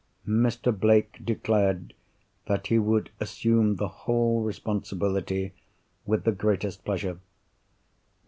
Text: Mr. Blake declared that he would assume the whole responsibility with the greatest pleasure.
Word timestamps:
Mr. 0.27 0.75
Blake 0.75 1.23
declared 1.23 1.93
that 2.47 2.65
he 2.65 2.79
would 2.79 3.11
assume 3.19 3.75
the 3.75 3.87
whole 3.87 4.41
responsibility 4.41 5.53
with 6.07 6.23
the 6.23 6.31
greatest 6.31 6.83
pleasure. 6.83 7.19